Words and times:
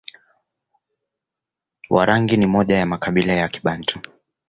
Warangi 1.89 2.37
ni 2.37 2.45
moja 2.45 2.77
ya 2.77 2.85
makabila 2.85 3.33
ya 3.33 3.47
Kibantu 3.47 3.99